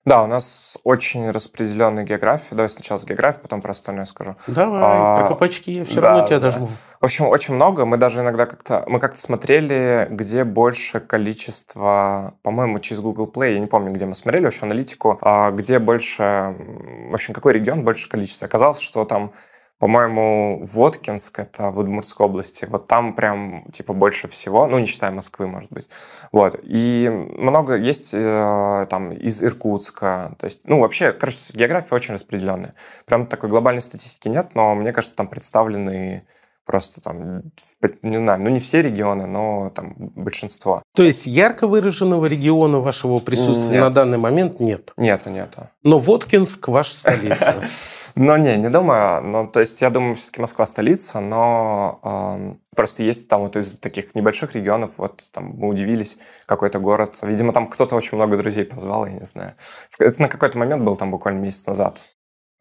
[0.06, 2.56] Да, у нас очень распределенная география.
[2.56, 4.38] Давай сначала с географии, потом про остальное скажу.
[4.48, 6.52] Давай, а, про я все да, равно тебя да.
[6.52, 6.70] дожму.
[7.02, 7.86] В общем, очень много.
[7.86, 13.60] Мы даже иногда как-то мы как-то смотрели, где больше количество, по-моему, через Google Play, я
[13.60, 16.56] не помню, где мы смотрели вообще аналитику, а где больше,
[17.10, 18.48] в общем, какой регион больше количество.
[18.48, 19.34] Оказалось, что там
[19.80, 25.12] по-моему, Воткинск, это в Удмуртской области, вот там прям, типа, больше всего, ну, не считая
[25.12, 25.88] Москвы, может быть.
[26.34, 26.60] Вот.
[26.64, 32.76] И много есть э, там из Иркутска, то есть, ну, вообще, кажется, география очень распределенная.
[33.06, 36.26] Прям такой глобальной статистики нет, но мне кажется, там представлены
[36.70, 37.42] просто там,
[38.04, 40.84] не знаю, ну не все регионы, но там большинство.
[40.96, 43.82] То есть ярко выраженного региона вашего присутствия нет.
[43.82, 44.94] на данный момент нет?
[44.96, 45.68] Нету, нету.
[45.82, 47.56] Но Воткинск ваша столица?
[48.16, 49.24] Ну, не, не думаю.
[49.24, 54.16] Ну, то есть я думаю, все-таки Москва столица, но просто есть там вот из таких
[54.16, 57.20] небольших регионов, вот там мы удивились, какой-то город.
[57.22, 59.54] Видимо, там кто-то очень много друзей позвал, я не знаю.
[60.00, 62.12] Это на какой-то момент был там буквально месяц назад.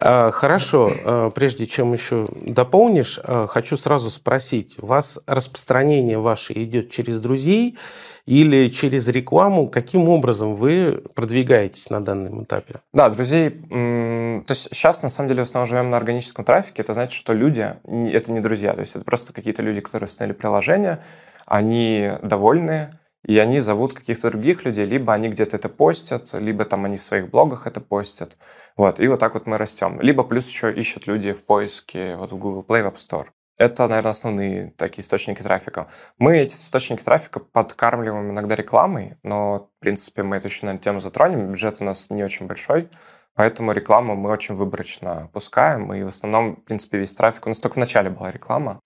[0.01, 6.53] А, хорошо, а, прежде чем еще дополнишь, а, хочу сразу спросить, у вас распространение ваше
[6.53, 7.77] идет через друзей
[8.25, 9.69] или через рекламу?
[9.69, 12.77] Каким образом вы продвигаетесь на данном этапе?
[12.93, 16.95] Да, друзей, то есть сейчас на самом деле в основном живем на органическом трафике, это
[16.95, 17.75] значит, что люди,
[18.13, 21.03] это не друзья, то есть это просто какие-то люди, которые установили приложение,
[21.47, 22.93] они довольны,
[23.29, 27.03] и они зовут каких-то других людей, либо они где-то это постят, либо там они в
[27.03, 28.39] своих блогах это постят.
[28.75, 30.01] Вот, и вот так вот мы растем.
[30.01, 33.27] Либо плюс еще ищут люди в поиске вот в Google Play, в App Store.
[33.59, 35.89] Это, наверное, основные такие источники трафика.
[36.17, 41.01] Мы эти источники трафика подкармливаем иногда рекламой, но, в принципе, мы эту еще, наверное, тему
[41.01, 41.49] затронем.
[41.49, 42.89] Бюджет у нас не очень большой,
[43.35, 45.93] поэтому рекламу мы очень выборочно пускаем.
[45.93, 47.45] И в основном, в принципе, весь трафик...
[47.45, 48.81] У нас только в начале была реклама.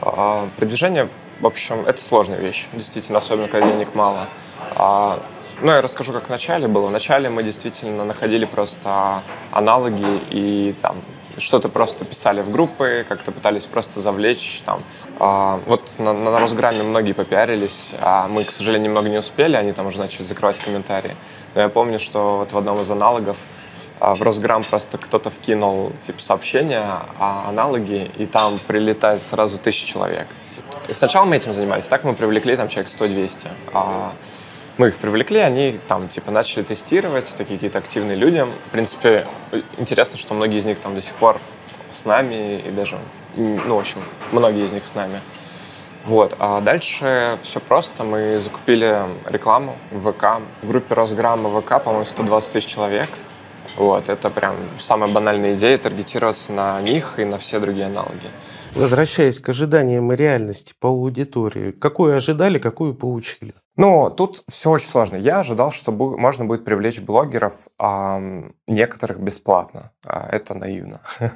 [0.00, 1.08] А, продвижение
[1.40, 4.28] в общем, это сложная вещь, действительно, особенно когда денег мало.
[4.76, 5.20] А,
[5.60, 6.86] ну, я расскажу, как в начале было.
[6.86, 9.22] В начале мы действительно находили просто
[9.52, 10.96] аналоги и там
[11.38, 14.62] что-то просто писали в группы, как-то пытались просто завлечь.
[14.64, 14.82] Там.
[15.18, 19.72] А, вот на, на Росграме многие попиарились, а мы, к сожалению, немного не успели, они
[19.72, 21.16] там уже начали закрывать комментарии.
[21.54, 23.36] Но я помню, что вот в одном из аналогов
[24.00, 26.84] а, в Росграм просто кто-то вкинул типа сообщение
[27.18, 30.26] о аналоге, и там прилетает сразу тысяча человек.
[30.88, 33.48] И сначала мы этим занимались, так мы привлекли там человек 100-200.
[33.74, 34.12] А
[34.78, 38.46] мы их привлекли, они там типа начали тестировать, такие какие-то активные люди.
[38.68, 39.26] В принципе,
[39.76, 41.38] интересно, что многие из них там до сих пор
[41.92, 42.98] с нами и даже,
[43.36, 45.20] ну, в общем, многие из них с нами.
[46.04, 46.34] Вот.
[46.38, 48.04] А дальше все просто.
[48.04, 50.40] Мы закупили рекламу в ВК.
[50.62, 53.08] В группе Росграмма ВК, по-моему, 120 тысяч человек.
[53.76, 54.08] Вот.
[54.08, 58.30] Это прям самая банальная идея– таргетироваться на них и на все другие аналоги.
[58.74, 63.54] Возвращаясь к ожиданиям и реальности по аудитории, какую ожидали, какую получили?
[63.78, 65.16] Ну, тут все очень сложно.
[65.16, 68.20] Я ожидал, что можно будет привлечь блогеров, а,
[68.66, 69.92] некоторых бесплатно.
[70.04, 71.00] А это наивно.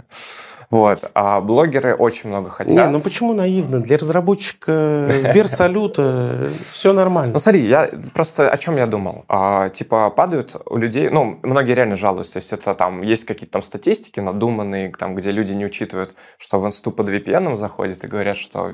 [0.73, 1.05] Вот.
[1.13, 2.73] А блогеры очень много хотят.
[2.73, 3.81] Не, ну почему наивно?
[3.81, 7.35] Для разработчика Сбер салюта все нормально.
[7.35, 9.27] Ну смотри, я просто о чем я думал.
[9.29, 12.35] А, типа падают у людей, ну, многие реально жалуются.
[12.35, 16.59] То есть это там есть какие-то там статистики надуманные, там, где люди не учитывают, что
[16.59, 18.73] в инсту под VPN заходит и говорят, что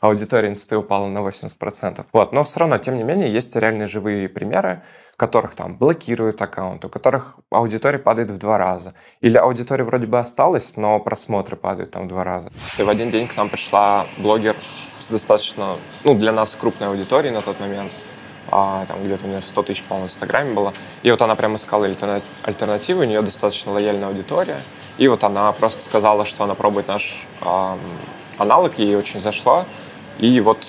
[0.00, 2.06] аудитория инсты упала на 80%.
[2.12, 2.32] Вот.
[2.32, 4.80] Но все равно, тем не менее, есть реальные живые примеры,
[5.16, 8.94] которых там блокируют аккаунт, у которых аудитория падает в два раза.
[9.20, 12.52] Или аудитория вроде бы осталась, но просмотры падают там в два раза.
[12.78, 14.54] И в один день к нам пришла блогер
[15.00, 17.90] с достаточно, ну, для нас крупной аудиторией на тот момент.
[18.52, 20.72] А, там где-то у нее 100 тысяч, по-моему, в Инстаграме было.
[21.02, 21.86] И вот она прям искала
[22.44, 24.60] альтернативы, у нее достаточно лояльная аудитория.
[24.96, 27.76] И вот она просто сказала, что она пробует наш э,
[28.38, 29.66] аналог, ей очень зашло.
[30.20, 30.64] И вот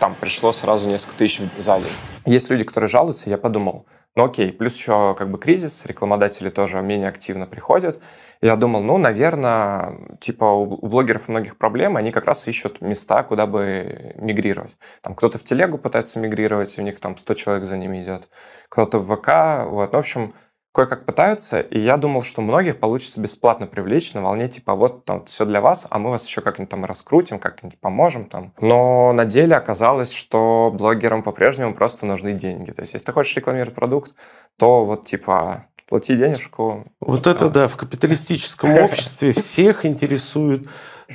[0.00, 1.92] там пришло сразу несколько тысяч за день.
[2.24, 3.86] Есть люди, которые жалуются, я подумал,
[4.16, 8.02] ну окей, плюс еще как бы кризис, рекламодатели тоже менее активно приходят.
[8.42, 13.46] Я думал, ну, наверное, типа у блогеров многих проблем, они как раз ищут места, куда
[13.46, 14.78] бы мигрировать.
[15.02, 18.30] Там кто-то в телегу пытается мигрировать, у них там 100 человек за ними идет,
[18.70, 19.92] кто-то в ВК, вот.
[19.92, 20.34] Ну, в общем,
[20.72, 25.24] кое-как пытаются, и я думал, что многих получится бесплатно привлечь на волне типа вот там
[25.24, 28.52] все для вас, а мы вас еще как-нибудь там раскрутим, как-нибудь поможем там.
[28.60, 32.70] Но на деле оказалось, что блогерам по-прежнему просто нужны деньги.
[32.70, 34.14] То есть если ты хочешь рекламировать продукт,
[34.58, 36.86] то вот типа плати денежку.
[37.00, 40.68] Вот это да, в капиталистическом обществе всех интересует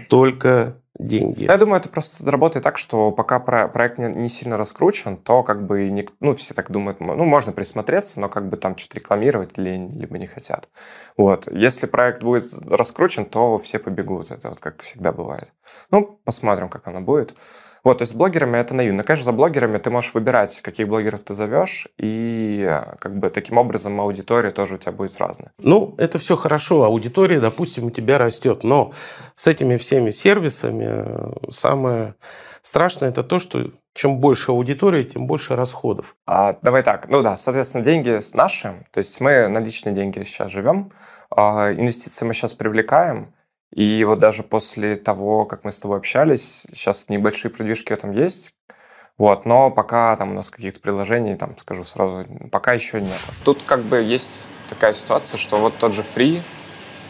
[0.09, 1.43] только деньги.
[1.43, 6.08] Я думаю, это просто работает так, что пока проект не, сильно раскручен, то как бы,
[6.19, 10.17] ну, все так думают, ну, можно присмотреться, но как бы там что-то рекламировать лень, либо
[10.17, 10.69] не хотят.
[11.17, 11.47] Вот.
[11.51, 14.31] Если проект будет раскручен, то все побегут.
[14.31, 15.53] Это вот как всегда бывает.
[15.91, 17.36] Ну, посмотрим, как оно будет.
[17.86, 19.04] Вот, то есть с блогерами это наивно.
[19.04, 23.60] Конечно, за блогерами ты можешь выбирать, каких блогеров ты зовешь, и э, как бы таким
[23.60, 25.52] образом аудитория тоже у тебя будет разная.
[25.60, 26.84] Ну, это все хорошо.
[26.84, 28.63] Аудитория, допустим, у тебя растет.
[28.63, 28.91] Но
[29.36, 32.15] с этими всеми сервисами э, самое
[32.63, 36.15] страшное это то, что чем больше аудитория, тем больше расходов.
[36.26, 37.08] А, давай так.
[37.08, 38.88] Ну да, соответственно, деньги наши.
[38.91, 40.91] То есть мы на личные деньги сейчас живем.
[41.30, 43.35] А, инвестиции мы сейчас привлекаем.
[43.75, 48.13] И вот даже после того, как мы с тобой общались, сейчас небольшие продвижки в этом
[48.13, 48.53] есть,
[49.17, 53.19] вот, но пока там у нас каких-то приложений, там, скажу сразу, пока еще нет.
[53.43, 56.41] Тут как бы есть такая ситуация, что вот тот же Free,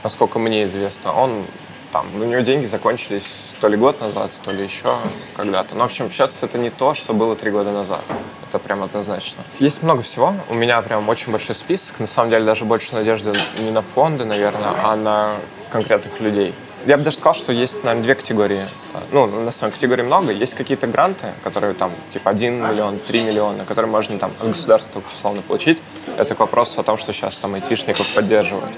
[0.04, 1.46] насколько мне известно, он
[1.92, 4.98] там, у него деньги закончились то ли год назад, то ли еще
[5.38, 5.76] когда-то.
[5.76, 8.02] Но, в общем, сейчас это не то, что было три года назад.
[8.50, 9.44] Это прям однозначно.
[9.60, 10.34] Есть много всего.
[10.50, 12.00] У меня прям очень большой список.
[12.00, 15.36] На самом деле даже больше надежды не на фонды, наверное, а на
[15.76, 16.54] конкретных людей.
[16.86, 18.66] Я бы даже сказал, что есть, наверное, две категории.
[19.12, 20.32] Ну, на самом деле категорий много.
[20.32, 25.02] Есть какие-то гранты, которые там типа 1 миллион, 3 миллиона, которые можно там от государства
[25.12, 25.82] условно получить.
[26.18, 28.72] Это к вопросу о том, что сейчас там айтишников поддерживают.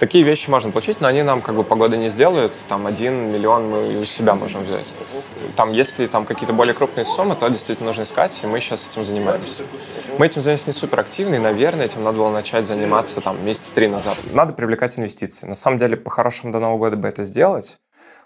[0.00, 2.54] Такие вещи можно получить, но они нам как бы погоды не сделают.
[2.68, 4.94] Там один миллион мы у себя можем взять.
[5.56, 9.04] Там, если там какие-то более крупные суммы, то действительно нужно искать, и мы сейчас этим
[9.04, 9.64] занимаемся.
[10.16, 13.74] Мы этим занимаемся не супер активно, и, наверное, этим надо было начать заниматься там месяца
[13.74, 14.16] три назад.
[14.32, 15.46] Надо привлекать инвестиции.
[15.46, 17.78] На самом деле, по-хорошему до Нового года бы это сделать,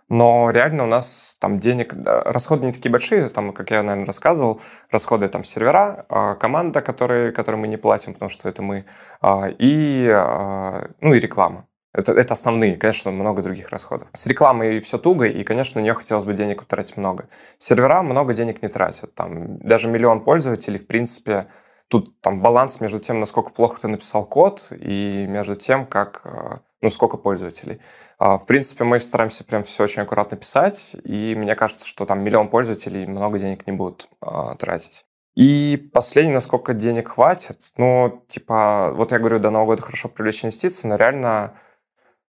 [0.09, 4.61] но реально у нас там денег, расходы не такие большие, там, как я, наверное, рассказывал,
[4.91, 8.85] расходы там сервера, а, команда, которые, которой мы не платим, потому что это мы,
[9.21, 11.67] а, и, а, ну, и реклама.
[11.93, 14.09] Это, это основные, конечно, много других расходов.
[14.13, 17.29] С рекламой все туго, и, конечно, на нее хотелось бы денег тратить много.
[17.59, 19.15] Сервера много денег не тратят.
[19.15, 21.47] Там даже миллион пользователей, в принципе,
[21.87, 26.91] тут там баланс между тем, насколько плохо ты написал код, и между тем, как ну,
[26.91, 27.81] сколько пользователей.
[28.19, 32.23] А, в принципе, мы стараемся прям все очень аккуратно писать, и мне кажется, что там
[32.23, 35.07] миллион пользователей много денег не будут а, тратить.
[35.35, 40.45] И последнее, насколько денег хватит, ну, типа, вот я говорю, до Нового года хорошо привлечь
[40.45, 41.55] инвестиции, но реально,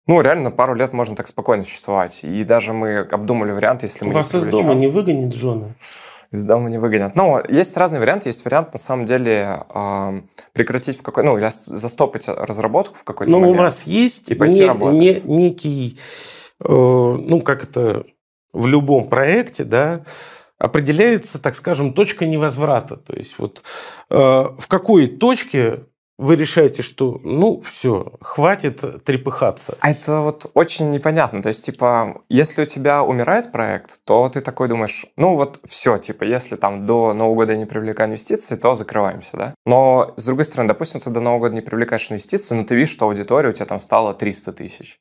[0.06, 2.24] ну, реально пару лет можно так спокойно существовать.
[2.24, 5.74] И даже мы обдумали вариант, если мы Вас из дома не выгонит Джона?
[6.34, 7.16] Из дома не выгонят.
[7.16, 8.30] Но есть разные варианты.
[8.30, 11.24] Есть вариант, на самом деле, э, прекратить в какой...
[11.24, 13.60] Ну, или застопать разработку в какой-то Но момент.
[13.60, 15.00] у вас есть и пойти не, работать.
[15.00, 16.00] Не, некий...
[16.60, 18.06] Э, ну, как это
[18.52, 20.06] в любом проекте, да,
[20.58, 22.98] определяется, так скажем, точка невозврата.
[22.98, 23.62] То есть вот
[24.10, 25.86] э, в какой точке
[26.18, 29.78] вы решаете, что ну все, хватит трепыхаться.
[29.80, 31.42] А это вот очень непонятно.
[31.42, 35.98] То есть, типа, если у тебя умирает проект, то ты такой думаешь, ну вот все,
[35.98, 39.56] типа, если там до Нового года не привлекаю инвестиции, то закрываемся, да?
[39.66, 42.94] Но, с другой стороны, допустим, ты до Нового года не привлекаешь инвестиции, но ты видишь,
[42.94, 45.00] что аудитория у тебя там стала 300 тысяч.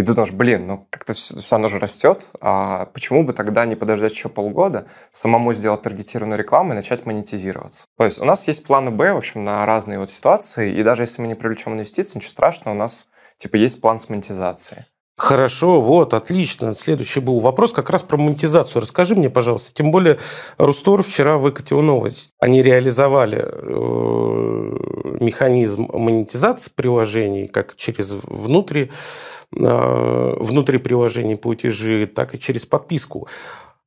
[0.00, 3.76] И ты думаешь, блин, ну как-то все, оно же растет, а почему бы тогда не
[3.76, 7.84] подождать еще полгода, самому сделать таргетированную рекламу и начать монетизироваться?
[7.98, 11.02] То есть у нас есть планы Б, в общем, на разные вот ситуации, и даже
[11.02, 14.86] если мы не привлечем инвестиции, ничего страшного, у нас типа есть план с монетизацией.
[15.18, 16.74] Хорошо, вот, отлично.
[16.74, 18.80] Следующий был вопрос как раз про монетизацию.
[18.80, 19.70] Расскажи мне, пожалуйста.
[19.74, 20.18] Тем более,
[20.56, 22.30] Рустор вчера выкатил новость.
[22.40, 24.76] Они реализовали э,
[25.20, 28.90] механизм монетизации приложений как через внутри
[29.52, 33.28] внутри приложений платежи, так и через подписку.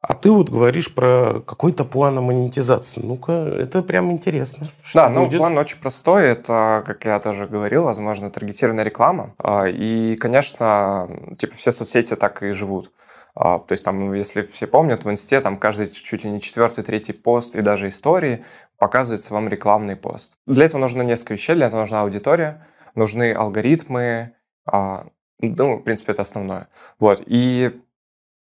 [0.06, 3.00] А ты вот говоришь про какой-то план монетизации.
[3.02, 4.70] Ну-ка, это прям интересно.
[4.84, 5.32] Что да, ну, будет?
[5.32, 6.26] ну план очень простой.
[6.26, 9.34] Это, как я тоже говорил, возможно, таргетированная реклама.
[9.38, 12.92] А, и, конечно, типа все соцсети так и живут.
[13.34, 16.84] А, то есть там, если все помнят, в инсте там каждый чуть ли не четвертый,
[16.84, 18.44] третий пост и даже истории
[18.78, 20.34] показывается вам рекламный пост.
[20.46, 21.56] Для этого нужно несколько вещей.
[21.56, 24.34] Для этого нужна аудитория, нужны алгоритмы,
[24.66, 25.06] а,
[25.44, 26.68] ну, в принципе, это основное.
[27.00, 27.22] Вот.
[27.26, 27.82] И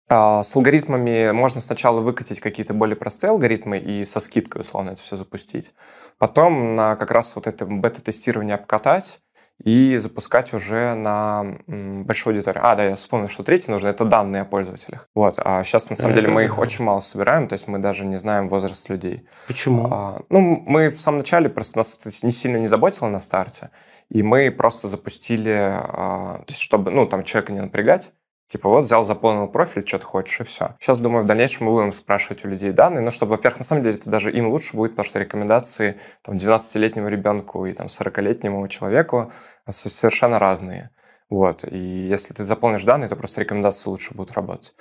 [0.08, 5.02] а, с алгоритмами можно сначала выкатить какие-то более простые алгоритмы и со скидкой, условно, это
[5.02, 5.74] все запустить.
[6.18, 9.22] Потом на как раз вот это бета-тестирование обкатать,
[9.64, 12.66] и запускать уже на большую аудиторию.
[12.66, 15.10] А, да, я вспомнил, что третий нужно, это данные о пользователях.
[15.16, 18.06] Вот, а сейчас, на самом деле, мы их очень мало собираем, то есть мы даже
[18.06, 19.28] не знаем возраст людей.
[19.48, 19.88] Почему?
[19.92, 23.70] А, ну, мы в самом начале просто нас это не сильно не заботило на старте,
[24.10, 28.12] и мы просто запустили, а, то есть чтобы, ну, там, человека не напрягать,
[28.48, 30.76] Типа вот взял, заполнил профиль, что ты хочешь, и все.
[30.80, 33.84] Сейчас, думаю, в дальнейшем мы будем спрашивать у людей данные, но чтобы, во-первых, на самом
[33.84, 38.68] деле это даже им лучше будет, потому что рекомендации там, 12-летнему ребенку и там, 40-летнему
[38.68, 39.32] человеку
[39.68, 40.92] совершенно разные.
[41.30, 41.64] Вот.
[41.64, 44.76] И если ты заполнишь данные, то просто рекомендации лучше будут работать.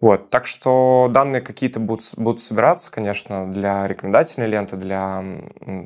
[0.00, 0.28] Вот.
[0.28, 5.24] Так что данные какие-то будут, будут собираться, конечно, для рекомендательной ленты, для,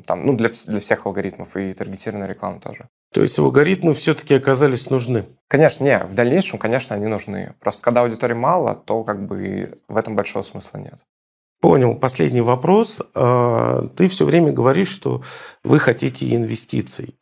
[0.07, 2.89] там, ну, для, для всех алгоритмов и таргетированной рекламы тоже.
[3.13, 5.27] То есть алгоритмы все-таки оказались нужны?
[5.49, 5.99] Конечно, не.
[5.99, 7.55] В дальнейшем, конечно, они нужны.
[7.61, 11.05] Просто когда аудитории мало, то как бы в этом большого смысла нет.
[11.61, 11.95] Понял.
[11.95, 13.03] Последний вопрос.
[13.15, 15.23] А, ты все время говоришь, что
[15.65, 17.17] вы хотите инвестиций.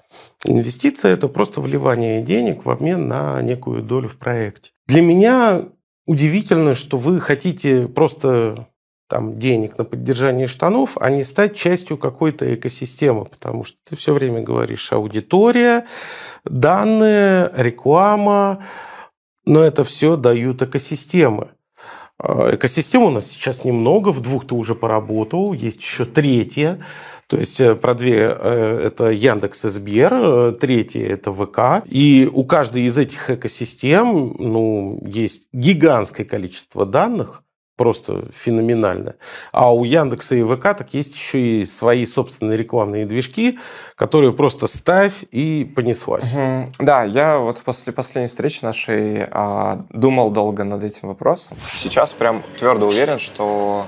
[0.44, 4.72] Инвестиция– это просто вливание денег в обмен на некую долю в проекте.
[4.86, 5.64] Для меня
[6.06, 8.68] удивительно, что вы хотите просто
[9.08, 14.12] там, денег на поддержание штанов, а не стать частью какой-то экосистемы, потому что ты все
[14.12, 15.86] время говоришь аудитория,
[16.44, 18.62] данные, реклама,
[19.44, 21.48] но это все дают экосистемы.
[22.18, 26.84] А, экосистем у нас сейчас немного, в двух ты уже поработал, есть еще третья.
[27.28, 31.86] То есть э, про две э, это Яндекс и Сбер, э, третья это ВК.
[31.86, 37.42] И у каждой из этих экосистем ну, есть гигантское количество данных,
[37.78, 39.14] просто феноменально.
[39.52, 43.58] А у Яндекса и ВК так есть еще и свои собственные рекламные движки,
[43.94, 46.32] которые просто ставь и понеслась.
[46.32, 46.72] Угу.
[46.80, 51.56] Да, я вот после последней встречи нашей а, думал долго над этим вопросом.
[51.80, 53.86] Сейчас прям твердо уверен, что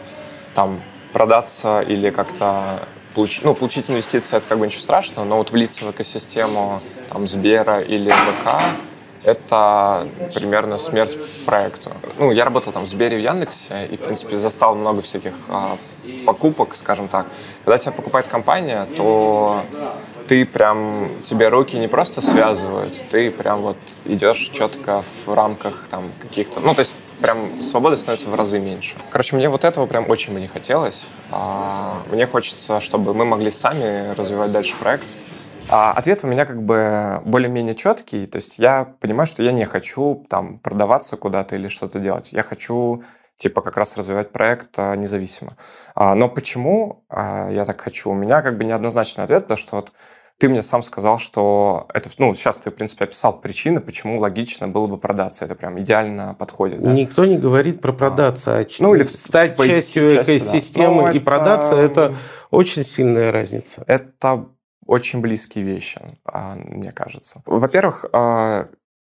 [0.54, 0.80] там
[1.12, 5.84] продаться или как-то получить, ну, получить инвестиции, это как бы ничего страшного, но вот влиться
[5.84, 8.62] в экосистему там, Сбера или ВК,
[9.24, 11.92] это примерно смерть проекту.
[12.18, 15.78] Ну, я работал там в Сбере в Яндексе и, в принципе, застал много всяких а,
[16.26, 17.26] покупок, скажем так.
[17.64, 19.62] Когда тебя покупает компания, то
[20.28, 26.12] ты прям, тебе руки не просто связывают, ты прям вот идешь четко в рамках там
[26.20, 28.96] каких-то, ну, то есть прям свободы становится в разы меньше.
[29.10, 31.08] Короче, мне вот этого прям очень бы не хотелось.
[31.30, 35.04] А, мне хочется, чтобы мы могли сами развивать дальше проект,
[35.70, 38.26] а ответ у меня как бы более-менее четкий.
[38.26, 42.32] То есть я понимаю, что я не хочу там продаваться куда-то или что-то делать.
[42.32, 43.04] Я хочу
[43.36, 45.52] типа как раз развивать проект а, независимо.
[45.94, 48.10] А, но почему а, я так хочу?
[48.10, 49.92] У меня как бы неоднозначный ответ, потому что вот
[50.38, 54.68] ты мне сам сказал, что это, ну, сейчас ты, в принципе, описал причины, почему логично
[54.68, 55.44] было бы продаться.
[55.44, 56.82] Это прям идеально подходит.
[56.82, 56.92] Да?
[56.92, 61.10] Никто не говорит про продаться, а, ну, или стать частью экосистемы да.
[61.12, 61.24] и это...
[61.24, 62.16] продаться– это
[62.50, 63.84] очень сильная разница.
[63.86, 64.46] Это
[64.90, 67.42] очень близкие вещи, а, мне кажется.
[67.46, 68.68] Во-первых, а,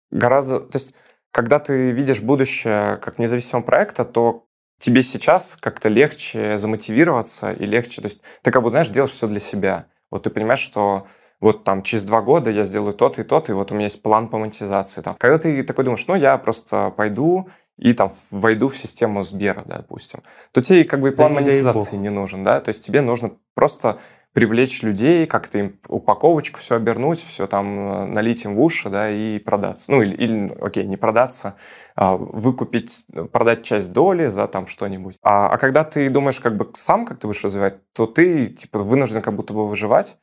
[0.10, 0.62] гораздо...
[0.62, 0.94] То есть,
[1.32, 4.46] когда ты видишь будущее как независимого проекта, то
[4.80, 8.02] тебе сейчас как-то легче замотивироваться и легче...
[8.02, 9.88] То есть ты как бы, знаешь, делаешь все для себя.
[10.12, 11.08] Вот ты понимаешь, что
[11.42, 14.02] вот там через два года я сделаю тот и тот, и вот у меня есть
[14.02, 15.02] план по монетизации.
[15.02, 15.16] Там.
[15.16, 19.78] Когда ты такой думаешь, ну, я просто пойду и там войду в систему Сбера, да,
[19.80, 20.22] допустим,
[20.54, 23.34] то тебе как бы и план да монетизации не нужен, да, то есть тебе нужно
[23.54, 24.00] просто
[24.36, 29.10] привлечь людей, как-то им упаковочку все обернуть, все там э, налить им в уши, да,
[29.10, 29.90] и продаться.
[29.90, 31.56] Ну, или, или окей, не продаться,
[31.96, 35.16] а выкупить, продать часть доли за там что-нибудь.
[35.24, 38.80] А, а когда ты думаешь как бы сам, как ты будешь развивать, то ты, типа,
[38.80, 40.18] вынужден как будто бы выживать,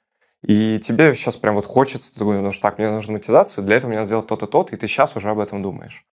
[0.46, 3.96] и тебе сейчас прям вот хочется, ты думаешь, так, мне нужно монетизацию, для этого мне
[3.96, 6.04] надо сделать то-то, то-то, и ты сейчас уже об этом думаешь.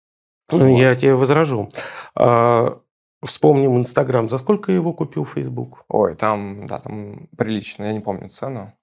[0.50, 0.80] Ну, вот.
[0.80, 1.70] Я тебе возражу.
[2.16, 2.80] А,
[3.24, 4.30] Вспомним Инстаграм.
[4.30, 5.84] За сколько его купил Фейсбук?
[5.90, 8.74] Ой, там, да, там прилично, я не помню цену.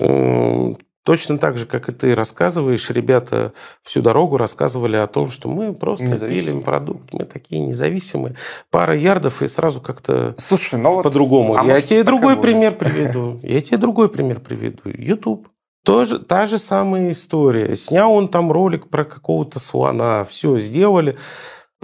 [0.00, 3.52] Эм, точно так же, как и ты рассказываешь, ребята
[3.84, 8.34] всю дорогу рассказывали о том, что мы просто пилим продукт, мы такие независимые.
[8.70, 11.50] Пара ярдов и сразу как-то Слушай, ну по-другому.
[11.50, 13.38] Вот, а Я тебе другой пример приведу.
[13.44, 14.82] Я тебе другой пример приведу.
[14.86, 15.48] YouTube.
[15.84, 17.76] Тоже, та же самая история.
[17.76, 21.18] Снял он там ролик про какого-то слона, все сделали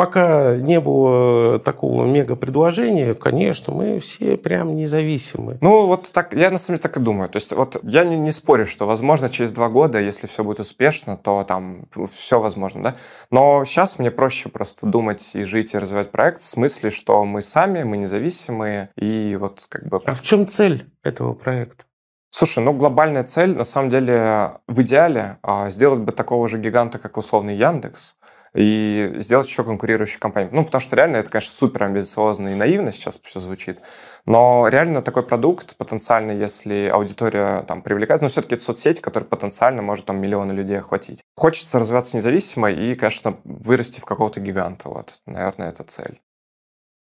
[0.01, 5.59] пока не было такого мега-предложения, конечно, мы все прям независимы.
[5.61, 7.29] Ну, вот так, я на самом деле так и думаю.
[7.29, 10.61] То есть вот я не, не спорю, что, возможно, через два года, если все будет
[10.61, 12.97] успешно, то там все возможно, да.
[13.31, 17.43] Но сейчас мне проще просто думать и жить, и развивать проект в смысле, что мы
[17.43, 20.01] сами, мы независимые, и вот как бы...
[20.03, 21.85] А в чем цель этого проекта?
[22.31, 26.99] Слушай, ну глобальная цель, на самом деле, в идеале а, сделать бы такого же гиганта,
[26.99, 28.15] как условный Яндекс,
[28.55, 30.51] и сделать еще конкурирующую компанию.
[30.53, 33.81] Ну, потому что реально это, конечно, супер амбициозно и наивно сейчас все звучит,
[34.27, 39.83] но реально такой продукт потенциально, если аудитория там привлекается, но все-таки это соцсети, которые потенциально
[39.83, 41.23] может там миллионы людей охватить.
[41.37, 44.89] Хочется развиваться независимо и, конечно, вырасти в какого-то гиганта.
[44.89, 46.21] Вот, наверное, это цель.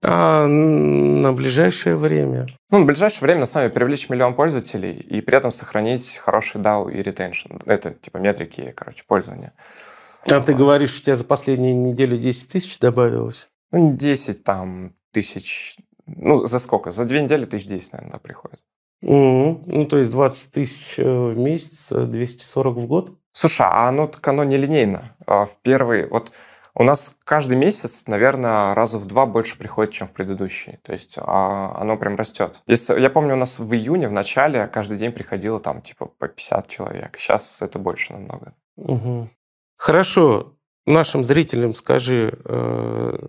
[0.02, 2.48] А на ближайшее время?
[2.70, 6.62] Ну, на ближайшее время, на самом деле, привлечь миллион пользователей и при этом сохранить хороший
[6.62, 7.62] DAO и retention.
[7.66, 9.54] Это, типа, метрики, короче, пользования.
[10.24, 13.50] А ты говоришь, у тебя за последнюю неделю 10 тысяч добавилось?
[13.72, 15.78] Ну, 10 там тысяч.
[16.06, 16.92] Ну, за сколько?
[16.92, 18.60] За две недели тысяч 10, наверное, да, приходит.
[19.02, 19.64] Угу.
[19.66, 23.18] Ну, то есть 20 тысяч э, в месяц, 240 в год?
[23.32, 25.16] Слушай, а оно так оно нелинейно.
[25.26, 26.08] А в первый...
[26.08, 26.32] Вот
[26.76, 30.80] у нас каждый месяц, наверное, раза в два больше приходит, чем в предыдущий.
[30.84, 32.62] То есть а, оно прям растет.
[32.68, 36.28] Если, я помню, у нас в июне, в начале, каждый день приходило там типа по
[36.28, 37.17] 50 человек.
[37.17, 38.54] Сейчас это больше намного.
[38.78, 39.30] Угу.
[39.80, 43.27] Хорошо, нашим зрителям скажи, э,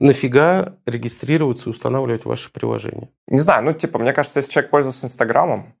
[0.00, 3.08] нафига регистрироваться и устанавливать ваше приложение?
[3.28, 5.76] Не знаю, ну, типа, мне кажется, если человек пользуется Инстаграмом,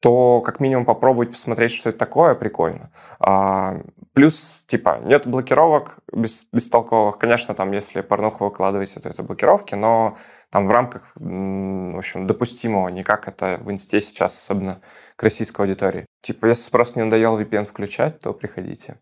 [0.00, 2.92] то как минимум попробовать посмотреть, что это такое, прикольно.
[3.18, 3.80] А,
[4.12, 7.18] плюс, типа, нет блокировок без, бестолковых.
[7.18, 10.16] Конечно, там, если порнуху выкладываете, то это блокировки, но
[10.50, 14.80] там в рамках, в общем, допустимого, не как это в инсте сейчас, особенно
[15.16, 16.06] к российской аудитории.
[16.22, 18.98] Типа, если просто не надоел VPN включать, то приходите.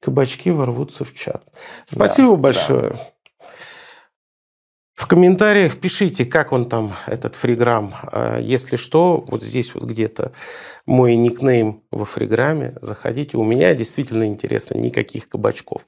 [0.00, 1.44] Кабачки ворвутся в чат.
[1.86, 2.90] Спасибо да, большое.
[2.90, 3.12] Да.
[4.94, 7.94] В комментариях пишите, как он там, этот фриграмм.
[8.02, 10.32] А если что, вот здесь вот где-то
[10.86, 12.74] мой никнейм во фриграме.
[12.80, 13.36] Заходите.
[13.36, 15.82] У меня действительно интересно, никаких кабачков.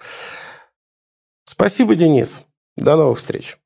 [1.45, 2.43] Спасибо, Денис.
[2.77, 3.59] До новых встреч.